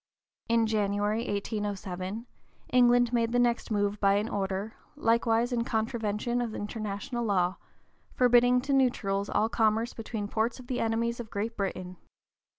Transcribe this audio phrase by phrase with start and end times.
[0.49, 2.25] In January, 1807,
[2.73, 7.57] England made the next move by an order, likewise in contravention of international law,
[8.15, 11.97] forbidding to neutrals all commerce between ports of the enemies of Great Britain.